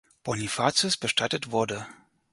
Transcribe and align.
Bonifatius 0.23 0.97
bestattet 0.97 1.51
wurde. 1.51 1.85